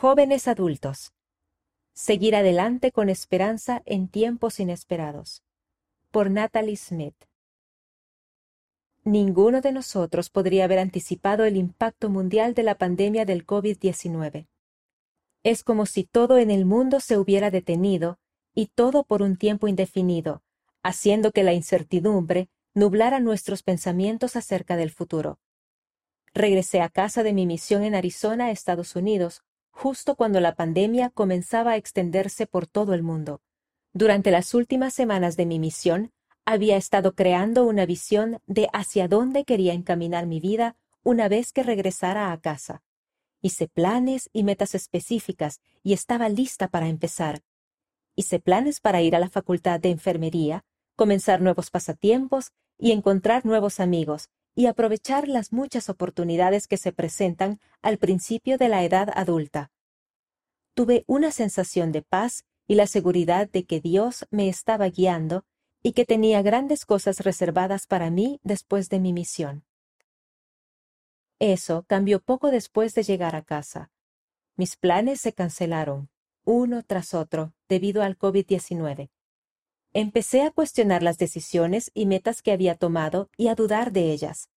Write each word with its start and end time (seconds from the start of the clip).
Jóvenes 0.00 0.48
adultos. 0.48 1.12
Seguir 1.92 2.34
adelante 2.34 2.90
con 2.90 3.10
esperanza 3.10 3.82
en 3.84 4.08
tiempos 4.08 4.58
inesperados. 4.58 5.42
Por 6.10 6.30
Natalie 6.30 6.78
Smith. 6.78 7.26
Ninguno 9.04 9.60
de 9.60 9.72
nosotros 9.72 10.30
podría 10.30 10.64
haber 10.64 10.78
anticipado 10.78 11.44
el 11.44 11.58
impacto 11.58 12.08
mundial 12.08 12.54
de 12.54 12.62
la 12.62 12.76
pandemia 12.76 13.26
del 13.26 13.44
COVID-19. 13.44 14.46
Es 15.42 15.62
como 15.62 15.84
si 15.84 16.04
todo 16.04 16.38
en 16.38 16.50
el 16.50 16.64
mundo 16.64 17.00
se 17.00 17.18
hubiera 17.18 17.50
detenido, 17.50 18.18
y 18.54 18.68
todo 18.68 19.04
por 19.04 19.20
un 19.20 19.36
tiempo 19.36 19.68
indefinido, 19.68 20.42
haciendo 20.82 21.30
que 21.30 21.42
la 21.42 21.52
incertidumbre 21.52 22.48
nublara 22.72 23.20
nuestros 23.20 23.62
pensamientos 23.62 24.34
acerca 24.34 24.78
del 24.78 24.92
futuro. 24.92 25.40
Regresé 26.32 26.80
a 26.80 26.88
casa 26.88 27.22
de 27.22 27.34
mi 27.34 27.44
misión 27.44 27.82
en 27.82 27.94
Arizona, 27.94 28.50
Estados 28.50 28.96
Unidos, 28.96 29.42
justo 29.80 30.14
cuando 30.14 30.40
la 30.40 30.56
pandemia 30.56 31.08
comenzaba 31.08 31.70
a 31.70 31.76
extenderse 31.76 32.46
por 32.46 32.66
todo 32.66 32.92
el 32.92 33.02
mundo. 33.02 33.40
Durante 33.94 34.30
las 34.30 34.52
últimas 34.52 34.92
semanas 34.92 35.38
de 35.38 35.46
mi 35.46 35.58
misión, 35.58 36.12
había 36.44 36.76
estado 36.76 37.14
creando 37.14 37.64
una 37.64 37.86
visión 37.86 38.42
de 38.46 38.68
hacia 38.74 39.08
dónde 39.08 39.46
quería 39.46 39.72
encaminar 39.72 40.26
mi 40.26 40.38
vida 40.38 40.76
una 41.02 41.28
vez 41.28 41.54
que 41.54 41.62
regresara 41.62 42.30
a 42.30 42.38
casa. 42.38 42.82
Hice 43.40 43.68
planes 43.68 44.28
y 44.34 44.44
metas 44.44 44.74
específicas 44.74 45.62
y 45.82 45.94
estaba 45.94 46.28
lista 46.28 46.68
para 46.68 46.88
empezar. 46.88 47.40
Hice 48.14 48.38
planes 48.38 48.80
para 48.80 49.00
ir 49.00 49.16
a 49.16 49.18
la 49.18 49.30
facultad 49.30 49.80
de 49.80 49.88
enfermería, 49.88 50.62
comenzar 50.94 51.40
nuevos 51.40 51.70
pasatiempos 51.70 52.52
y 52.76 52.92
encontrar 52.92 53.46
nuevos 53.46 53.80
amigos, 53.80 54.28
y 54.60 54.66
aprovechar 54.66 55.26
las 55.26 55.54
muchas 55.54 55.88
oportunidades 55.88 56.66
que 56.66 56.76
se 56.76 56.92
presentan 56.92 57.60
al 57.80 57.96
principio 57.96 58.58
de 58.58 58.68
la 58.68 58.84
edad 58.84 59.08
adulta. 59.14 59.72
Tuve 60.74 61.02
una 61.06 61.30
sensación 61.30 61.92
de 61.92 62.02
paz 62.02 62.44
y 62.66 62.74
la 62.74 62.86
seguridad 62.86 63.48
de 63.48 63.64
que 63.64 63.80
Dios 63.80 64.26
me 64.30 64.50
estaba 64.50 64.86
guiando 64.90 65.46
y 65.82 65.92
que 65.92 66.04
tenía 66.04 66.42
grandes 66.42 66.84
cosas 66.84 67.20
reservadas 67.20 67.86
para 67.86 68.10
mí 68.10 68.38
después 68.42 68.90
de 68.90 69.00
mi 69.00 69.14
misión. 69.14 69.64
Eso 71.38 71.86
cambió 71.88 72.20
poco 72.20 72.50
después 72.50 72.92
de 72.92 73.02
llegar 73.02 73.36
a 73.36 73.42
casa. 73.42 73.90
Mis 74.56 74.76
planes 74.76 75.22
se 75.22 75.32
cancelaron, 75.32 76.10
uno 76.44 76.82
tras 76.82 77.14
otro, 77.14 77.54
debido 77.66 78.02
al 78.02 78.18
COVID-19. 78.18 79.08
Empecé 79.92 80.42
a 80.42 80.52
cuestionar 80.52 81.02
las 81.02 81.18
decisiones 81.18 81.90
y 81.94 82.06
metas 82.06 82.42
que 82.42 82.52
había 82.52 82.76
tomado 82.76 83.28
y 83.36 83.48
a 83.48 83.56
dudar 83.56 83.90
de 83.90 84.12
ellas. 84.12 84.48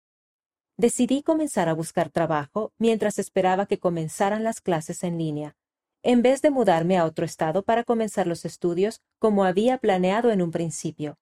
Decidí 0.77 1.23
comenzar 1.23 1.71
a 1.71 1.73
buscar 1.73 2.11
trabajo 2.11 2.73
mientras 2.79 3.19
esperaba 3.19 3.65
que 3.65 3.79
comenzaran 3.79 4.45
las 4.45 4.61
clases 4.61 5.03
en 5.05 5.17
línea, 5.17 5.57
en 6.03 6.21
vez 6.21 6.43
de 6.43 6.51
mudarme 6.51 6.99
a 6.99 7.07
otro 7.07 7.25
estado 7.25 7.63
para 7.63 7.83
comenzar 7.83 8.27
los 8.27 8.45
estudios 8.45 9.01
como 9.19 9.45
había 9.45 9.79
planeado 9.79 10.31
en 10.31 10.43
un 10.43 10.51
principio. 10.51 11.17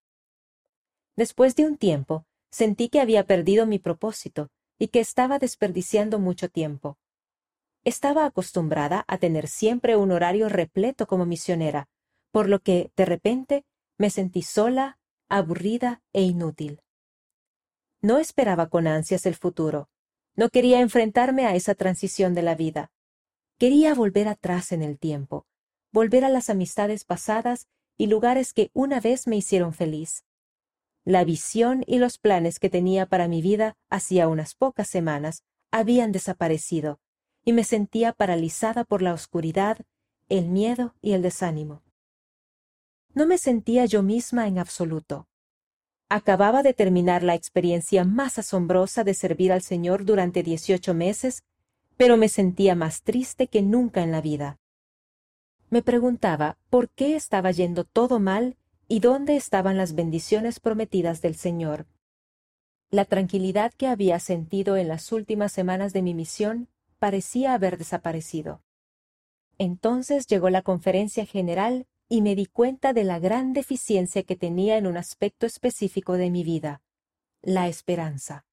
Después 1.14 1.54
de 1.54 1.66
un 1.66 1.76
tiempo, 1.76 2.24
sentí 2.50 2.88
que 2.88 3.00
había 3.00 3.26
perdido 3.26 3.64
mi 3.64 3.78
propósito 3.78 4.50
y 4.76 4.88
que 4.88 4.98
estaba 4.98 5.38
desperdiciando 5.38 6.18
mucho 6.18 6.48
tiempo. 6.48 6.98
Estaba 7.84 8.24
acostumbrada 8.26 9.04
a 9.06 9.18
tener 9.18 9.46
siempre 9.46 9.94
un 9.94 10.10
horario 10.10 10.48
repleto 10.48 11.06
como 11.06 11.26
misionera, 11.26 11.86
por 12.32 12.48
lo 12.48 12.58
que, 12.58 12.90
de 12.96 13.04
repente, 13.04 13.64
me 14.00 14.08
sentí 14.08 14.40
sola, 14.40 14.98
aburrida 15.28 16.00
e 16.14 16.22
inútil. 16.22 16.80
No 18.00 18.16
esperaba 18.16 18.70
con 18.70 18.86
ansias 18.86 19.26
el 19.26 19.34
futuro. 19.34 19.90
No 20.34 20.48
quería 20.48 20.80
enfrentarme 20.80 21.44
a 21.44 21.54
esa 21.54 21.74
transición 21.74 22.32
de 22.32 22.40
la 22.40 22.54
vida. 22.54 22.90
Quería 23.58 23.94
volver 23.94 24.26
atrás 24.26 24.72
en 24.72 24.82
el 24.82 24.98
tiempo, 24.98 25.44
volver 25.92 26.24
a 26.24 26.30
las 26.30 26.48
amistades 26.48 27.04
pasadas 27.04 27.68
y 27.98 28.06
lugares 28.06 28.54
que 28.54 28.70
una 28.72 29.00
vez 29.00 29.26
me 29.26 29.36
hicieron 29.36 29.74
feliz. 29.74 30.24
La 31.04 31.22
visión 31.22 31.84
y 31.86 31.98
los 31.98 32.16
planes 32.16 32.58
que 32.58 32.70
tenía 32.70 33.04
para 33.04 33.28
mi 33.28 33.42
vida 33.42 33.76
hacía 33.90 34.28
unas 34.28 34.54
pocas 34.54 34.88
semanas 34.88 35.44
habían 35.70 36.10
desaparecido, 36.10 37.00
y 37.44 37.52
me 37.52 37.64
sentía 37.64 38.14
paralizada 38.14 38.84
por 38.84 39.02
la 39.02 39.12
oscuridad, 39.12 39.76
el 40.30 40.48
miedo 40.48 40.94
y 41.02 41.12
el 41.12 41.20
desánimo. 41.20 41.82
No 43.14 43.26
me 43.26 43.38
sentía 43.38 43.86
yo 43.86 44.02
misma 44.02 44.46
en 44.46 44.58
absoluto. 44.58 45.26
Acababa 46.08 46.62
de 46.62 46.74
terminar 46.74 47.22
la 47.22 47.34
experiencia 47.34 48.04
más 48.04 48.38
asombrosa 48.38 49.04
de 49.04 49.14
servir 49.14 49.52
al 49.52 49.62
Señor 49.62 50.04
durante 50.04 50.42
dieciocho 50.42 50.94
meses, 50.94 51.44
pero 51.96 52.16
me 52.16 52.28
sentía 52.28 52.74
más 52.74 53.02
triste 53.02 53.48
que 53.48 53.62
nunca 53.62 54.02
en 54.02 54.10
la 54.10 54.20
vida. 54.20 54.58
Me 55.70 55.82
preguntaba 55.82 56.58
por 56.68 56.88
qué 56.88 57.14
estaba 57.14 57.50
yendo 57.50 57.84
todo 57.84 58.18
mal 58.18 58.56
y 58.88 58.98
dónde 59.00 59.36
estaban 59.36 59.76
las 59.76 59.94
bendiciones 59.94 60.58
prometidas 60.58 61.20
del 61.22 61.36
Señor. 61.36 61.86
La 62.90 63.04
tranquilidad 63.04 63.72
que 63.74 63.86
había 63.86 64.18
sentido 64.18 64.76
en 64.76 64.88
las 64.88 65.12
últimas 65.12 65.52
semanas 65.52 65.92
de 65.92 66.02
mi 66.02 66.12
misión 66.12 66.68
parecía 66.98 67.54
haber 67.54 67.78
desaparecido. 67.78 68.62
Entonces 69.58 70.26
llegó 70.26 70.50
la 70.50 70.62
conferencia 70.62 71.24
general 71.24 71.86
y 72.12 72.22
me 72.22 72.34
di 72.34 72.46
cuenta 72.46 72.92
de 72.92 73.04
la 73.04 73.20
gran 73.20 73.52
deficiencia 73.52 74.24
que 74.24 74.34
tenía 74.34 74.76
en 74.76 74.88
un 74.88 74.96
aspecto 74.96 75.46
específico 75.46 76.14
de 76.14 76.28
mi 76.28 76.42
vida, 76.42 76.82
la 77.40 77.68
esperanza. 77.68 78.44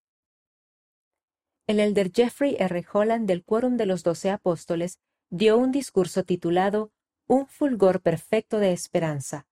El 1.65 1.79
elder 1.79 2.11
Jeffrey 2.13 2.55
R. 2.59 2.85
Holland 2.93 3.27
del 3.27 3.43
Quórum 3.43 3.75
de 3.75 3.87
los 3.87 4.03
Doce 4.03 4.29
Apóstoles 4.29 4.99
dio 5.31 5.57
un 5.57 5.71
discurso 5.71 6.23
titulado 6.23 6.91
Un 7.25 7.47
fulgor 7.47 8.01
perfecto 8.01 8.59
de 8.59 8.73
esperanza, 8.73 9.47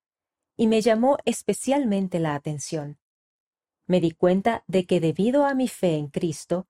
y 0.56 0.68
me 0.68 0.82
llamó 0.82 1.18
especialmente 1.26 2.20
la 2.20 2.36
atención. 2.36 3.00
Me 3.88 4.00
di 4.00 4.12
cuenta 4.12 4.64
de 4.68 4.86
que 4.86 5.00
debido 5.00 5.46
a 5.46 5.56
mi 5.56 5.68
fe 5.68 5.98
en 5.98 6.10
Cristo, 6.10 6.68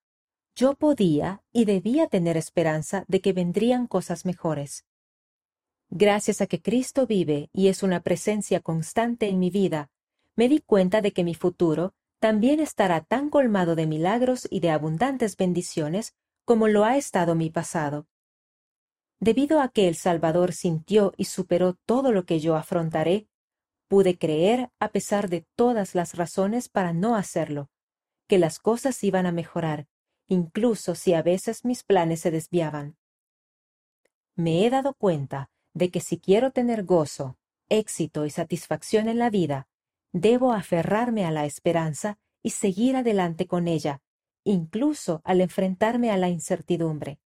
yo 0.56 0.76
podía 0.76 1.44
y 1.52 1.66
debía 1.66 2.08
tener 2.08 2.38
esperanza 2.38 3.04
de 3.10 3.20
que 3.20 3.34
vendrían 3.34 3.88
cosas 3.88 4.26
mejores. 4.26 4.86
Gracias 5.90 6.42
a 6.42 6.48
que 6.48 6.62
Cristo 6.62 7.06
vive 7.06 7.50
y 7.54 7.68
es 7.68 7.84
una 7.84 8.02
presencia 8.02 8.60
constante 8.60 9.28
en 9.28 9.40
mi 9.40 9.50
vida, 9.50 9.90
me 10.36 10.50
di 10.50 10.60
cuenta 10.60 11.02
de 11.02 11.12
que 11.12 11.24
mi 11.24 11.36
futuro 11.36 11.94
también 12.20 12.60
estará 12.60 13.02
tan 13.02 13.30
colmado 13.30 13.76
de 13.76 13.86
milagros 13.86 14.48
y 14.50 14.60
de 14.60 14.72
abundantes 14.72 15.38
bendiciones 15.38 16.14
como 16.44 16.68
lo 16.68 16.84
ha 16.84 16.98
estado 16.98 17.36
mi 17.36 17.50
pasado. 17.50 18.08
Debido 19.20 19.62
a 19.62 19.70
que 19.70 19.88
el 19.88 19.96
Salvador 19.96 20.54
sintió 20.54 21.14
y 21.18 21.26
superó 21.26 21.76
todo 21.86 22.12
lo 22.12 22.26
que 22.26 22.40
yo 22.40 22.56
afrontaré, 22.56 23.28
pude 23.88 24.18
creer, 24.18 24.72
a 24.80 24.90
pesar 24.90 25.30
de 25.30 25.46
todas 25.56 25.96
las 25.96 26.16
razones 26.16 26.68
para 26.68 26.94
no 26.94 27.16
hacerlo, 27.16 27.70
que 28.28 28.40
las 28.40 28.60
cosas 28.60 29.04
iban 29.04 29.26
a 29.26 29.32
mejorar, 29.32 29.88
incluso 30.28 30.96
si 30.96 31.14
a 31.14 31.22
veces 31.22 31.64
mis 31.64 31.84
planes 31.84 32.22
se 32.22 32.32
desviaban. 32.32 32.98
Me 34.36 34.66
he 34.66 34.70
dado 34.70 34.94
cuenta 34.96 35.50
de 35.76 35.92
que 35.92 36.00
si 36.00 36.18
quiero 36.18 36.52
tener 36.52 36.84
gozo, 36.86 37.38
éxito 37.70 38.26
y 38.26 38.32
satisfacción 38.32 39.08
en 39.10 39.20
la 39.20 39.30
vida, 39.30 39.68
debo 40.14 40.54
aferrarme 40.54 41.26
a 41.26 41.32
la 41.32 41.46
esperanza 41.46 42.18
y 42.42 42.52
seguir 42.52 42.96
adelante 42.96 43.46
con 43.46 43.68
ella, 43.68 44.02
incluso 44.46 45.22
al 45.26 45.42
enfrentarme 45.42 46.12
a 46.12 46.18
la 46.18 46.30
incertidumbre. 46.30 47.20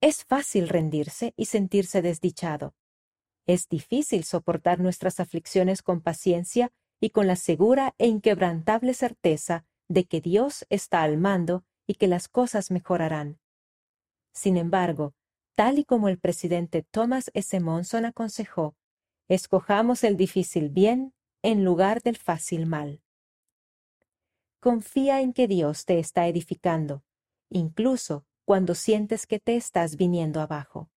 Es 0.00 0.24
fácil 0.24 0.68
rendirse 0.68 1.34
y 1.36 1.46
sentirse 1.46 2.00
desdichado. 2.00 2.74
Es 3.46 3.68
difícil 3.68 4.24
soportar 4.24 4.80
nuestras 4.80 5.20
aflicciones 5.20 5.82
con 5.82 6.00
paciencia 6.00 6.72
y 7.00 7.10
con 7.10 7.26
la 7.26 7.36
segura 7.36 7.94
e 7.98 8.06
inquebrantable 8.06 8.94
certeza 8.94 9.66
de 9.88 10.04
que 10.04 10.20
Dios 10.20 10.64
está 10.70 11.02
al 11.02 11.18
mando 11.18 11.64
y 11.86 11.94
que 11.94 12.08
las 12.08 12.28
cosas 12.28 12.70
mejorarán. 12.70 13.38
Sin 14.32 14.56
embargo, 14.56 15.14
tal 15.56 15.78
y 15.78 15.84
como 15.84 16.08
el 16.08 16.18
presidente 16.18 16.82
Thomas 16.82 17.30
S. 17.32 17.58
Monson 17.60 18.04
aconsejó, 18.04 18.76
escojamos 19.26 20.04
el 20.04 20.18
difícil 20.18 20.68
bien 20.68 21.14
en 21.42 21.64
lugar 21.64 22.02
del 22.02 22.18
fácil 22.18 22.66
mal. 22.66 23.02
Confía 24.60 25.22
en 25.22 25.32
que 25.32 25.48
Dios 25.48 25.86
te 25.86 25.98
está 25.98 26.28
edificando, 26.28 27.04
incluso 27.48 28.26
cuando 28.44 28.74
sientes 28.74 29.26
que 29.26 29.40
te 29.40 29.56
estás 29.56 29.96
viniendo 29.96 30.42
abajo. 30.42 30.90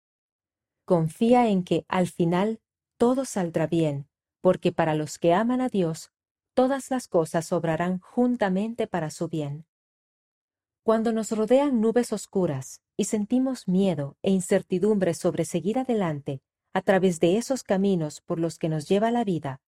Confía 0.84 1.48
en 1.48 1.62
que 1.62 1.84
al 1.86 2.08
final 2.08 2.60
todo 2.96 3.24
saldrá 3.24 3.68
bien, 3.68 4.08
porque 4.40 4.72
para 4.72 4.94
los 4.94 5.18
que 5.18 5.34
aman 5.34 5.60
a 5.60 5.68
Dios, 5.68 6.10
todas 6.54 6.90
las 6.90 7.06
cosas 7.06 7.52
obrarán 7.52 8.00
juntamente 8.00 8.88
para 8.88 9.10
su 9.10 9.28
bien. 9.28 9.66
Cuando 10.82 11.12
nos 11.12 11.30
rodean 11.30 11.80
nubes 11.80 12.12
oscuras 12.12 12.82
y 12.98 13.04
sentimos 13.04 13.66
miedo 13.66 14.18
e 14.22 14.30
incertidumbre 14.30 15.14
sobre 15.14 15.46
seguir 15.46 15.78
adelante 15.78 16.42
a 16.74 16.82
través 16.82 17.20
de 17.20 17.38
esos 17.38 17.62
caminos 17.62 18.20
por 18.20 18.38
los 18.38 18.58
que 18.58 18.68
nos 18.68 18.86
lleva 18.86 19.10
la 19.10 19.24
vida, 19.24 19.62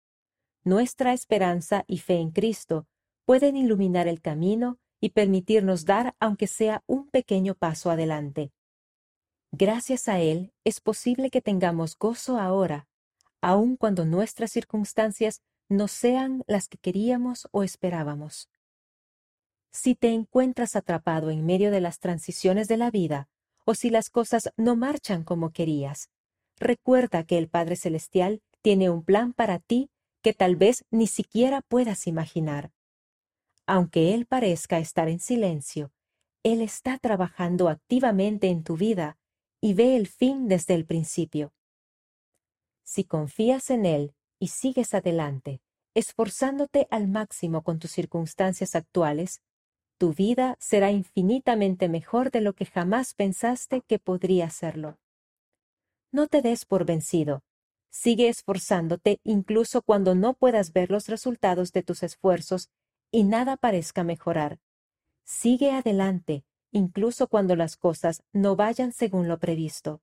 nuestra 0.68 1.14
esperanza 1.14 1.86
y 1.88 2.00
fe 2.00 2.16
en 2.16 2.32
Cristo 2.32 2.88
pueden 3.24 3.56
iluminar 3.56 4.10
el 4.10 4.22
camino 4.22 4.80
y 5.00 5.12
permitirnos 5.12 5.86
dar 5.86 6.14
aunque 6.20 6.46
sea 6.46 6.84
un 6.88 7.08
pequeño 7.08 7.56
paso 7.56 7.90
adelante. 7.90 8.52
Gracias 9.54 10.10
a 10.10 10.20
Él 10.20 10.52
es 10.66 10.82
posible 10.82 11.30
que 11.30 11.42
tengamos 11.42 11.98
gozo 11.98 12.38
ahora, 12.38 12.86
aun 13.40 13.78
cuando 13.78 14.04
nuestras 14.04 14.52
circunstancias 14.52 15.42
no 15.70 15.88
sean 15.88 16.44
las 16.48 16.68
que 16.68 16.78
queríamos 16.78 17.48
o 17.52 17.64
esperábamos. 17.64 18.50
Si 19.80 19.94
te 19.94 20.12
encuentras 20.12 20.76
atrapado 20.76 21.30
en 21.30 21.46
medio 21.46 21.70
de 21.70 21.82
las 21.82 22.00
transiciones 22.00 22.68
de 22.68 22.78
la 22.78 22.90
vida, 22.90 23.30
o 23.64 23.76
si 23.76 23.92
las 23.92 24.10
cosas 24.10 24.52
no 24.58 24.76
marchan 24.76 25.24
como 25.24 25.52
querías, 25.52 26.10
recuerda 26.58 27.24
que 27.26 27.38
el 27.38 27.48
Padre 27.48 27.76
Celestial 27.76 28.42
tiene 28.64 28.90
un 28.90 29.04
plan 29.04 29.34
para 29.34 29.60
ti 29.60 29.92
que 30.24 30.34
tal 30.34 30.56
vez 30.56 30.84
ni 30.90 31.06
siquiera 31.06 31.62
puedas 31.62 32.08
imaginar. 32.08 32.72
Aunque 33.68 34.16
Él 34.16 34.26
parezca 34.26 34.80
estar 34.80 35.10
en 35.10 35.20
silencio, 35.20 35.92
Él 36.42 36.62
está 36.62 36.98
trabajando 36.98 37.70
activamente 37.70 38.48
en 38.48 38.64
tu 38.64 38.78
vida 38.78 39.20
y 39.62 39.76
ve 39.76 39.96
el 39.96 40.08
fin 40.08 40.48
desde 40.48 40.74
el 40.74 40.88
principio. 40.88 41.54
Si 42.84 43.04
confías 43.04 43.70
en 43.70 43.86
Él 43.86 44.16
y 44.40 44.48
sigues 44.48 44.96
adelante, 44.96 45.62
esforzándote 45.94 46.88
al 46.90 47.08
máximo 47.08 47.64
con 47.64 47.78
tus 47.78 47.92
circunstancias 47.92 48.74
actuales, 48.74 49.44
tu 49.98 50.14
vida 50.14 50.56
será 50.60 50.92
infinitamente 50.92 51.90
mejor 51.90 52.32
de 52.32 52.42
lo 52.42 52.54
que 52.54 52.66
jamás 52.66 53.14
pensaste 53.14 53.82
que 53.82 54.00
podría 54.00 54.50
serlo. 54.50 55.00
No 56.12 56.28
te 56.28 56.42
des 56.42 56.66
por 56.66 56.86
vencido. 56.86 57.44
Sigue 57.90 58.30
esforzándote 58.30 59.20
incluso 59.24 59.82
cuando 59.82 60.16
no 60.16 60.34
puedas 60.34 60.72
ver 60.72 60.92
los 60.92 61.08
resultados 61.08 61.72
de 61.72 61.84
tus 61.84 62.04
esfuerzos 62.04 62.70
y 63.12 63.24
nada 63.24 63.58
parezca 63.58 64.04
mejorar. 64.04 64.60
Sigue 65.24 65.72
adelante, 65.72 66.46
incluso 66.72 67.28
cuando 67.28 67.56
las 67.56 67.76
cosas 67.76 68.24
no 68.34 68.56
vayan 68.56 68.92
según 68.92 69.28
lo 69.28 69.40
previsto. 69.40 70.02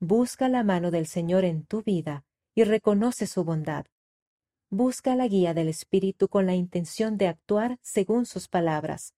Busca 0.00 0.48
la 0.48 0.64
mano 0.64 0.90
del 0.90 1.06
Señor 1.06 1.44
en 1.44 1.64
tu 1.64 1.82
vida 1.82 2.24
y 2.54 2.64
reconoce 2.64 3.26
su 3.26 3.44
bondad. 3.44 3.86
Busca 4.70 5.16
la 5.16 5.26
guía 5.28 5.54
del 5.54 5.68
Espíritu 5.68 6.28
con 6.28 6.44
la 6.44 6.54
intención 6.54 7.16
de 7.16 7.26
actuar 7.26 7.78
según 7.80 8.26
sus 8.26 8.48
palabras. 8.48 9.14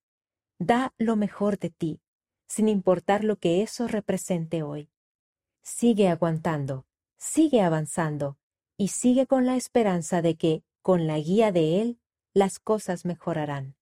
Da 0.59 0.93
lo 0.97 1.17
mejor 1.17 1.59
de 1.59 1.69
ti, 1.69 2.01
sin 2.47 2.69
importar 2.69 3.25
lo 3.25 3.35
que 3.37 3.61
eso 3.61 3.89
represente 3.89 4.63
hoy. 4.63 4.89
Sigue 5.61 6.07
aguantando, 6.07 6.85
sigue 7.17 7.61
avanzando 7.61 8.37
y 8.77 8.89
sigue 8.89 9.27
con 9.27 9.45
la 9.45 9.57
esperanza 9.57 10.21
de 10.21 10.35
que, 10.35 10.63
con 10.81 11.05
la 11.05 11.19
guía 11.19 11.51
de 11.51 11.81
Él, 11.81 11.99
las 12.33 12.57
cosas 12.57 13.03
mejorarán. 13.03 13.75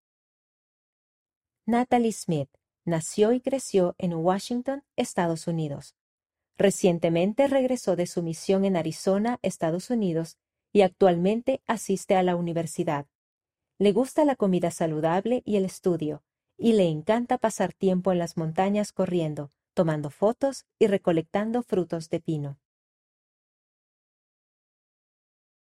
Natalie 1.68 2.12
Smith 2.12 2.50
nació 2.84 3.32
y 3.32 3.42
creció 3.42 3.94
en 4.00 4.16
Washington, 4.16 4.84
Estados 4.96 5.46
Unidos. 5.46 5.96
Recientemente 6.58 7.48
regresó 7.48 7.96
de 7.96 8.08
su 8.08 8.24
misión 8.24 8.66
en 8.66 8.76
Arizona, 8.76 9.38
Estados 9.44 9.92
Unidos, 9.92 10.40
y 10.72 10.82
actualmente 10.82 11.62
asiste 11.68 12.16
a 12.16 12.24
la 12.24 12.36
universidad. 12.36 13.08
Le 13.78 13.92
gusta 13.92 14.26
la 14.26 14.36
comida 14.36 14.72
saludable 14.72 15.42
y 15.46 15.58
el 15.58 15.66
estudio, 15.66 16.24
y 16.58 16.74
le 16.74 16.90
encanta 16.90 17.38
pasar 17.38 17.74
tiempo 17.74 18.12
en 18.12 18.20
las 18.20 18.38
montañas 18.38 18.92
corriendo, 18.92 19.52
tomando 19.74 20.10
fotos 20.10 20.66
y 20.78 20.88
recolectando 20.88 21.64
frutos 21.64 22.10
de 22.10 22.20
pino. 22.20 22.60